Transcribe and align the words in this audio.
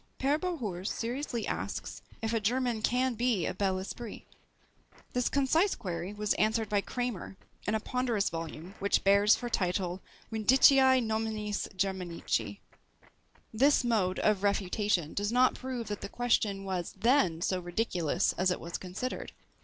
Pere 0.17 0.39
Bohours 0.39 0.89
seriously 0.91 1.45
asks 1.45 2.01
if 2.23 2.33
a 2.33 2.39
German 2.39 2.81
can 2.81 3.13
be 3.13 3.45
a 3.45 3.53
BEL 3.53 3.77
ESPRIT? 3.77 4.23
This 5.13 5.29
concise 5.29 5.75
query 5.75 6.11
was 6.11 6.33
answered 6.39 6.69
by 6.69 6.81
Kramer, 6.81 7.37
in 7.67 7.75
a 7.75 7.79
ponderous 7.79 8.31
volume 8.31 8.73
which 8.79 9.03
bears 9.03 9.35
for 9.35 9.47
title, 9.47 10.01
Vindiciæ 10.31 11.03
nominis 11.05 11.67
Germanici. 11.77 12.57
This 13.53 13.83
mode 13.83 14.17
of 14.17 14.41
refutation 14.41 15.13
does 15.13 15.31
not 15.31 15.53
prove 15.53 15.87
that 15.89 16.01
the 16.01 16.09
question 16.09 16.63
was 16.63 16.93
then 16.93 17.39
so 17.43 17.59
ridiculous 17.59 18.33
as 18.39 18.49
it 18.49 18.59
was 18.59 18.79
considered. 18.79 19.33